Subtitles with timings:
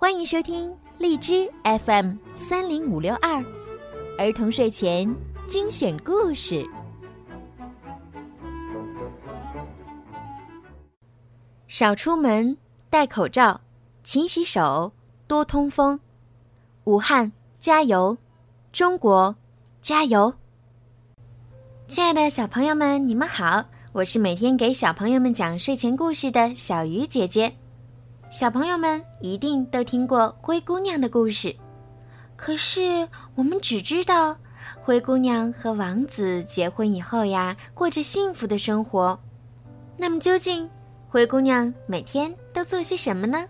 [0.00, 3.44] 欢迎收听荔枝 FM 三零五六二
[4.16, 5.12] 儿童睡前
[5.48, 6.64] 精选故事。
[11.66, 12.56] 少出门，
[12.88, 13.60] 戴口罩，
[14.04, 14.92] 勤洗手，
[15.26, 15.98] 多通风。
[16.84, 18.16] 武汉加油，
[18.70, 19.34] 中国
[19.80, 20.32] 加油！
[21.88, 27.56] 亲爱的小朋友们，你们好，我是每天给小朋友们讲睡前故事的小鱼姐姐。
[28.30, 31.54] 小朋友们一定都听过灰姑娘的故事，
[32.36, 34.36] 可是我们只知道
[34.82, 39.18] 灰姑娘和王子结婚以后呀，过着幸福的生活。
[39.96, 40.68] 那么究竟
[41.08, 43.46] 灰姑娘每天都做些什么呢？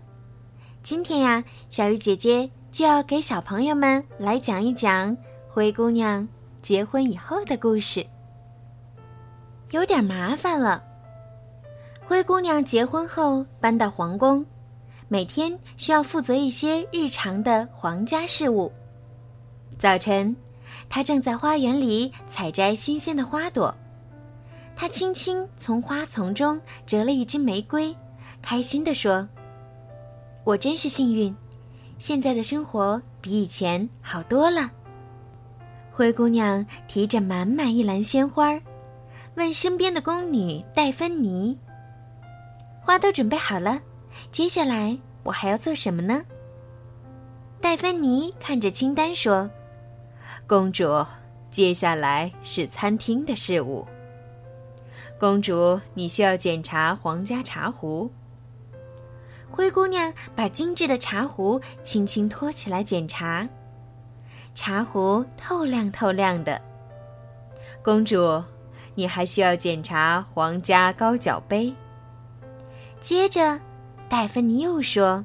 [0.81, 2.49] 今天呀，小鱼姐姐。
[2.71, 5.17] 就要给小朋友们来讲一讲
[5.49, 6.25] 灰姑娘
[6.61, 8.05] 结婚以后的故事。
[9.71, 10.83] 有点麻烦了。
[12.05, 14.45] 灰姑娘结婚后搬到皇宫，
[15.11, 18.71] 每天需要负责一些日常的皇家事务。
[19.75, 20.35] 早晨，
[20.87, 23.75] 她正在花园里采摘新鲜的花朵，
[24.75, 27.95] 她轻轻从花丛中折了一枝玫瑰，
[28.39, 29.27] 开心地说
[30.45, 31.35] ：“我真是幸运。”
[31.97, 34.69] 现在的生活比以前好多了。
[35.91, 38.57] 灰姑娘提着满满一篮鲜花，
[39.33, 41.57] 问身边的宫女戴芬妮
[42.79, 43.81] ：“花都准备好了，
[44.31, 46.23] 接下来我还要做什么呢？”
[47.61, 49.49] 戴芬妮看着清单说
[50.47, 51.05] ：“公主，
[51.49, 53.85] 接下来是餐厅的事务。
[55.19, 58.09] 公主，你需要检查皇家茶壶。”
[59.51, 63.49] 灰姑娘把精致的茶壶轻轻托起来检查，
[64.53, 66.61] 茶壶透亮透亮的。
[67.83, 68.43] 公主，
[68.95, 71.73] 你还需要检查皇家高脚杯。
[73.01, 73.59] 接着，
[74.09, 75.23] 戴芬妮又说：“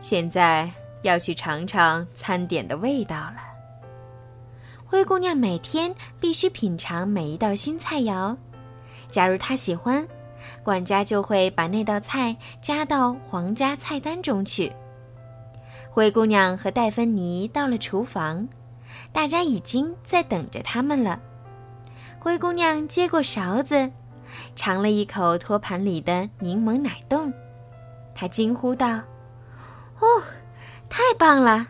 [0.00, 0.68] 现在
[1.02, 3.36] 要去尝尝餐点的味道了。”
[4.84, 8.36] 灰姑娘每天必须品尝每一道新菜肴，
[9.08, 10.06] 假如她喜欢。
[10.62, 14.72] 管家就会把那道菜加到皇家菜单中去。
[15.90, 18.48] 灰姑娘和戴芬妮到了厨房，
[19.12, 21.20] 大家已经在等着他们了。
[22.18, 23.90] 灰姑娘接过勺子，
[24.54, 27.32] 尝了一口托盘里的柠檬奶冻，
[28.20, 29.00] 她惊呼道
[30.00, 30.06] ：“哦，
[30.90, 31.68] 太棒了！”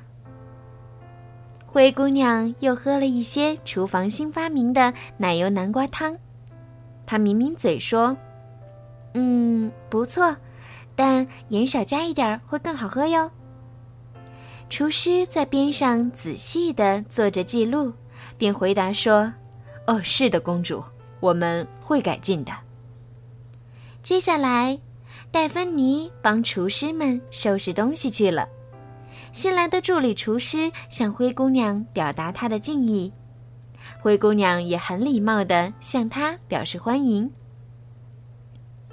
[1.69, 6.17] 灰姑娘又喝了一些厨房新发明的奶油南瓜汤，
[7.05, 8.17] 她抿抿嘴说。
[9.13, 10.35] 嗯，不错，
[10.97, 13.31] 但盐少加一点会更好喝哟。
[14.71, 17.93] 厨师在边上仔细的做着记录，
[18.39, 19.31] 并回答说
[19.87, 20.83] ：“哦，是的，公主，
[21.21, 22.53] 我们会改进的。”
[24.03, 24.79] 接下来，
[25.31, 28.49] 戴芬妮帮厨师们收拾东西去了。
[29.33, 33.13] 新来的助理厨师向灰姑娘表达他的敬意，
[34.01, 37.31] 灰姑娘也很礼貌的向他表示欢迎。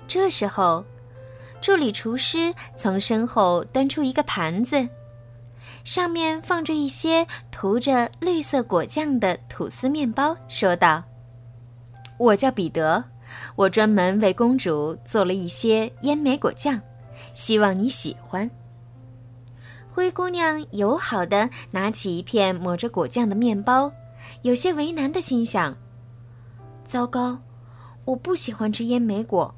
[0.08, 0.84] 这时候，
[1.62, 4.88] 助理厨师从身后端出一个盘子，
[5.84, 11.02] 上面放着一些涂着绿色果酱的吐司面包，说道
[12.20, 13.04] ：“我叫彼得，
[13.56, 16.82] 我专门为公主做了一些烟莓果酱，
[17.34, 18.50] 希望你喜欢。”
[19.92, 23.92] 灰姑娘友好的拿起一片抹着果酱的面包，
[24.42, 25.78] 有些为难的心想
[26.84, 27.40] ：“糟糕，
[28.04, 29.54] 我不喜欢吃烟莓果。”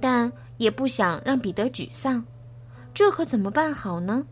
[0.00, 2.24] 但也不想让彼得沮丧，
[2.92, 4.26] 这可怎么办好呢？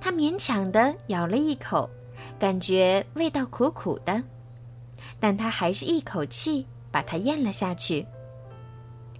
[0.00, 1.90] 她勉强地咬了一口，
[2.38, 4.22] 感觉味道苦苦的，
[5.20, 8.06] 但她还是一口气把它咽了下去。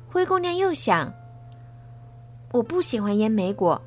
[0.08, 1.12] 灰姑娘又想：
[2.52, 3.82] 我不喜欢烟莓果，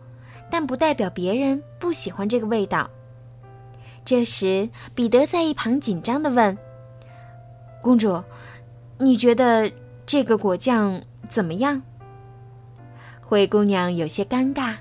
[0.52, 2.90] 但不代表别人不喜欢这个味道。
[4.04, 6.58] 这时，彼得在一旁紧张地问
[7.82, 8.22] ：“公主，
[8.98, 9.72] 你觉得
[10.06, 11.82] 这个果酱？”怎么样？
[13.22, 14.76] 灰姑娘有些尴尬，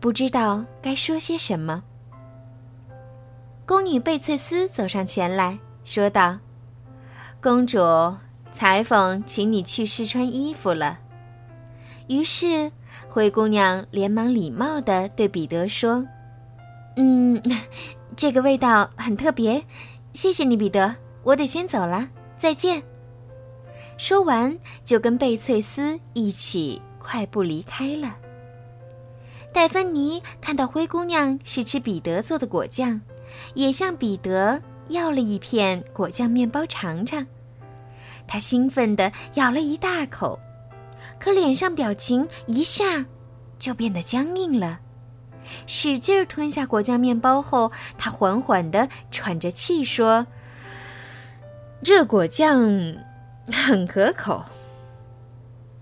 [0.00, 1.84] 不知道该说些什么。
[3.64, 6.38] 宫女贝翠丝走上前来说道
[7.40, 7.78] ：“公主，
[8.52, 10.98] 裁缝请你去试穿衣服了。”
[12.08, 12.70] 于是，
[13.08, 16.06] 灰姑娘连忙礼貌地对彼得说
[16.96, 17.40] ：“嗯，
[18.14, 19.64] 这个味道很特别，
[20.12, 20.94] 谢谢你，彼得。
[21.22, 22.82] 我得先走了，再见。”
[23.96, 28.16] 说完，就跟贝翠丝一起快步离开了。
[29.52, 33.00] 戴芬妮看到灰姑娘是吃彼得做的果酱，
[33.54, 37.24] 也向彼得要了一片果酱面包尝尝。
[38.26, 40.40] 他兴奋地咬了一大口，
[41.18, 43.06] 可脸上表情一下
[43.58, 44.80] 就变得僵硬了。
[45.66, 50.26] 使劲吞下果酱面包后，他缓缓地喘着气说
[51.82, 52.96] ：“这果酱
[53.52, 54.44] 很可口。”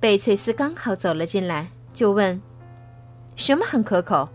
[0.01, 2.41] 贝翠丝刚好走了进来，就问
[3.37, 4.31] ：“什么很可口？”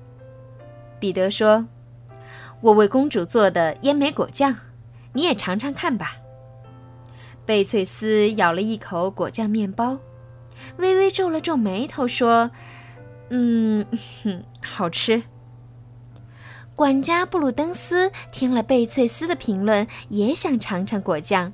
[1.00, 1.68] 彼得说
[2.62, 4.56] ：“我为公主做的烟梅果酱，
[5.14, 6.18] 你也尝尝看吧。”
[7.46, 10.00] 贝翠丝咬了一口果酱面包，
[10.78, 12.50] 微微皱了皱眉头，说
[13.30, 13.86] ：“嗯，
[14.64, 15.24] 好吃。”
[16.76, 21.54] 管家布鲁登斯听了贝翠丝的评论，也想尝尝果酱。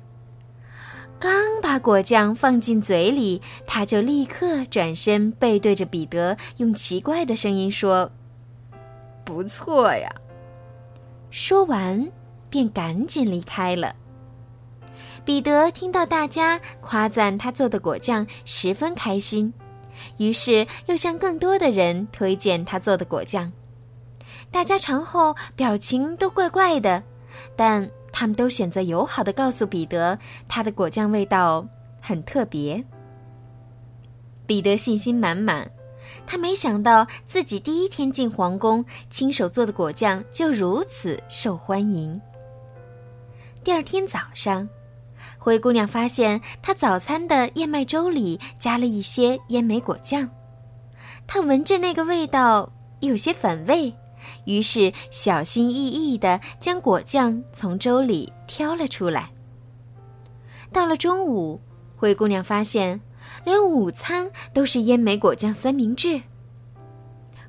[1.20, 8.10] 刚把果酱放进嘴里，他就立刻转身背对着彼得，用奇怪的声音说
[9.24, 10.12] ：“不错呀。”
[11.30, 12.10] 说完，
[12.50, 13.94] 便赶紧离开了。
[15.24, 19.54] 彼得听到大家夸赞他做的果酱，十分开心，
[20.16, 23.52] 于是又向更多的人推荐他做的果酱。
[24.50, 27.04] 大家尝后，表情都怪怪的，
[27.54, 31.66] 但他们都选择友好的告诉彼得，他的果酱味道
[32.00, 32.84] 很特别。
[34.44, 35.70] 彼得信心满满，
[36.26, 42.20] 他没想到自己第一天进皇宫，亲手做的果酱就如此受欢迎。
[43.62, 44.68] 第二天早上。
[45.44, 50.30] 灰姑娘发现，她早餐的燕麦粥里加了一些烟梅果酱。
[51.26, 53.92] 她闻着那个味道，有些反胃，
[54.44, 59.30] 于是小心翼翼地将果酱从粥里挑了出来。
[60.72, 61.60] 到了中午，
[61.96, 63.00] 灰姑娘发现，
[63.44, 66.22] 连午餐都是烟梅果酱三明治。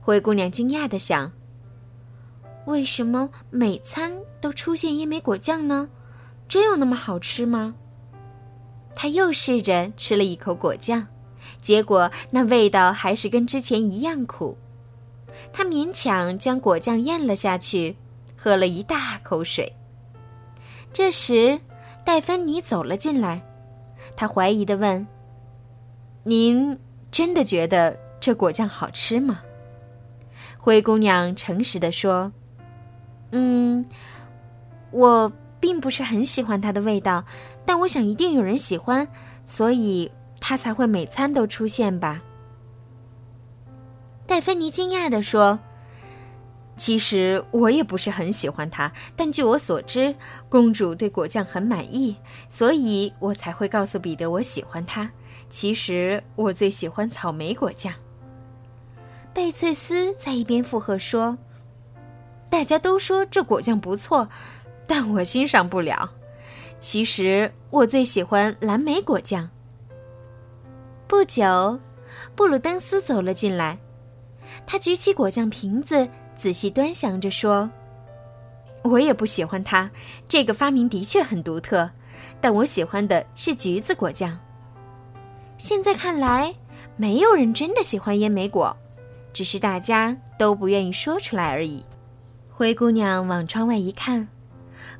[0.02, 1.32] 灰姑娘惊讶地想：
[2.66, 4.12] 为什么每餐
[4.42, 5.90] 都出现烟梅果酱呢？
[6.50, 7.76] 真有那么好吃吗？
[8.96, 11.08] 他又试着吃了一口果酱，
[11.62, 14.58] 结果那味道还是跟之前一样苦。
[15.52, 17.96] 他勉强将果酱咽了下去，
[18.38, 19.74] 喝了一大口水。
[20.92, 21.60] 这时，
[22.06, 23.42] 戴芬妮走了进来，
[24.16, 25.06] 他怀疑地问
[26.24, 26.78] ：“您
[27.12, 29.42] 真的觉得这果酱好吃吗？”
[30.58, 32.32] 灰姑娘诚实地说
[33.32, 33.86] ：“嗯，
[34.92, 35.32] 我。”
[35.64, 37.24] 并不是很喜欢它的味道，
[37.66, 39.08] 但我想一定有人喜欢，
[39.46, 42.22] 所以他才会每餐都出现吧。
[44.26, 45.60] 戴芬妮惊讶地说
[46.78, 50.16] ：“其实我也不是很喜欢它，但据我所知，
[50.50, 52.16] 公主对果酱很满意，
[52.48, 55.10] 所以我才会告诉彼得我喜欢它。
[55.50, 57.94] 其实我最喜欢草莓果酱。”
[59.34, 61.38] 贝翠丝在一边附和说
[62.50, 64.30] ：“大家都说这果酱不错。”
[64.86, 66.14] 但我欣赏不了。
[66.84, 69.50] 其实我最喜欢蓝莓果酱。
[71.08, 71.80] 不久，
[72.36, 73.80] 布鲁登斯走了进来，
[74.66, 77.72] 他举起果酱瓶子，仔细端详着说
[78.84, 79.90] ：“我也不喜欢它。
[80.28, 81.90] 这个发明的确很独特，
[82.42, 84.38] 但我喜欢的是橘子果酱。
[85.58, 86.54] 现在看来，
[86.98, 88.76] 没有人真的喜欢烟莓果，
[89.32, 91.86] 只是大家都不愿意说出来而已。”
[92.52, 94.28] 灰姑娘往窗外一看。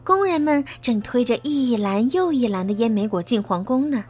[0.04, 4.06] 工人们正推着一篮又一篮的烟梅果进皇宫呢。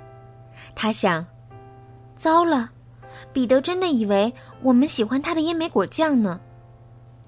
[0.76, 1.26] 他想：
[2.16, 2.72] 糟了，
[3.32, 6.40] 彼得真的以为我们喜欢他的烟梅果酱呢。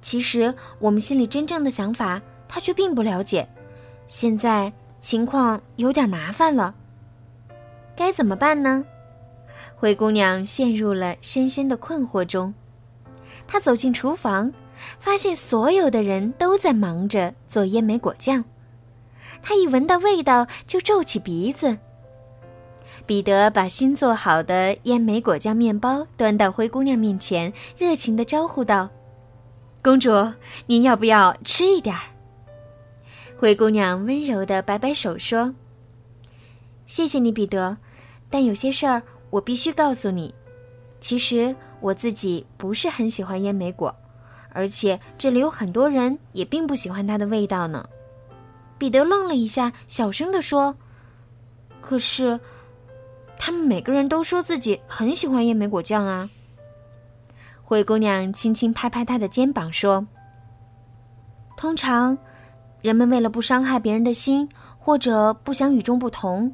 [0.01, 3.47] 其实我们心里真正的想法，他却并不了解。
[4.07, 6.75] 现在情况有点麻烦了，
[7.95, 8.85] 该怎么办呢？
[9.75, 12.53] 灰姑娘陷入了深深的困惑中。
[13.47, 14.51] 她走进厨房，
[14.99, 18.43] 发现所有的人都在忙着做烟梅果酱。
[19.41, 21.77] 他一闻到味道就皱起鼻子。
[23.05, 28.89] 彼得把新做好的烟梅果酱面包端到灰姑娘面前，热情地招呼道
[29.83, 30.33] ：“公主，
[30.65, 32.01] 您要不要吃一点儿？”
[33.37, 35.53] 灰姑娘温柔地摆摆手说
[36.87, 37.77] ：“谢谢你，彼得，
[38.29, 40.33] 但有些事儿我必须告诉你。
[40.99, 43.93] 其实我自己不是很喜欢烟梅果，
[44.55, 47.87] 而且这里有很多人也并不喜欢它的味道呢。”
[48.79, 50.75] 彼得愣了一下，小声地说
[51.79, 52.39] ：“可是，
[53.37, 56.29] 他们每个人都说自己很喜欢烟梅果酱啊。”
[57.63, 60.05] 灰姑娘轻轻拍拍他的肩膀说
[61.55, 62.17] ：“通常，
[62.81, 64.47] 人们为了不伤害别人的心，
[64.77, 66.53] 或者不想与众不同，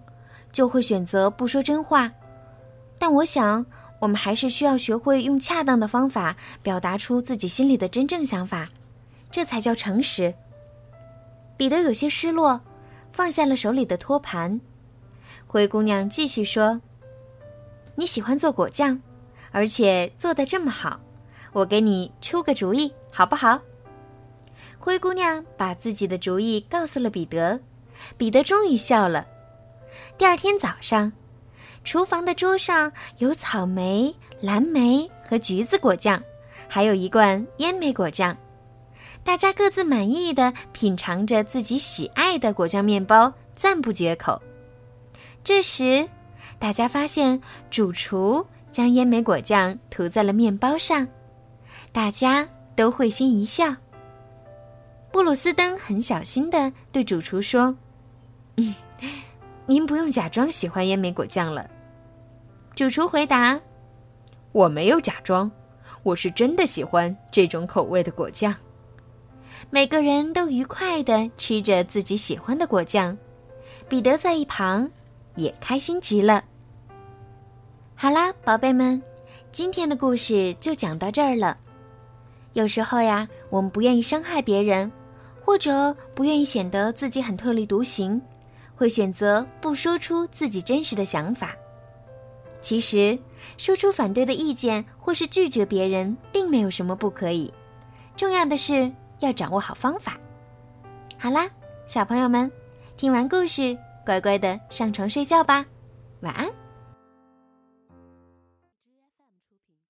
[0.51, 2.11] 就会选择不说真话。
[2.99, 3.65] 但我想，
[4.01, 8.67] 我们还是需要学会用恰当的方法表达出自己心里的真正想法，
[9.29, 10.33] 这才叫诚实。”
[11.55, 12.61] 彼得有些失落，
[13.11, 14.59] 放下了手里的托盘。
[15.45, 16.81] 灰姑娘继续说
[17.95, 18.99] ：“你喜欢做果酱，
[19.51, 20.99] 而且做的这么好，
[21.51, 23.61] 我给你出个主意，好不好？
[24.79, 27.59] 灰姑娘把自己的主意告诉了彼得，
[28.17, 29.27] 彼得终于笑了。
[30.17, 31.13] 第二天早上，
[31.83, 36.21] 厨房的桌上有草莓、蓝莓和橘子果酱，
[36.67, 38.35] 还有一罐烟莓果酱。
[39.23, 44.41] 大家各自满意的品尝着自己喜爱的果酱面包，赞不绝口。
[45.43, 46.07] 这时，
[46.59, 51.07] 大家发现主厨将烟莓果酱涂在了面包上，
[51.91, 53.75] 大家都会心一笑。
[55.11, 57.75] 布鲁斯登很小心地对主厨说
[58.57, 58.73] ：“嗯，
[59.71, 61.65] 您不用假装喜欢烟莓果酱了。”
[62.75, 63.57] 主厨回答
[64.51, 65.49] ：“我没有假装，
[66.03, 68.53] 我是真的喜欢这种口味的果酱。”
[69.71, 73.17] 每个人都愉快地吃着自己喜欢的果酱，
[73.87, 74.91] 彼得在一旁
[75.35, 76.43] 也开心极了。
[77.95, 79.01] 好啦，宝贝们，
[79.53, 81.57] 今天的故事就讲到这儿了。
[82.51, 84.91] 有时候呀，我们不愿意伤害别人。
[85.43, 88.21] 或者不愿意显得自己很特立独行，
[88.75, 91.55] 会选择不说出自己真实的想法。
[92.61, 93.17] 其实，
[93.57, 97.51] 说出反对的意见或是拒绝别人，并没有什么不可以。
[98.15, 100.17] 重要的是要掌握好方法。
[101.17, 101.49] 好啦，
[101.87, 102.51] 小朋友们，
[102.97, 105.65] 听完故事，乖乖的上床睡觉吧，
[106.21, 106.60] 晚安。